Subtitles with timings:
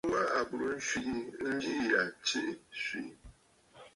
[0.07, 1.17] Mu wa à bùrə nswìʼi
[1.51, 2.51] njiʼì ya tsiʼì
[2.83, 3.13] swìʼì!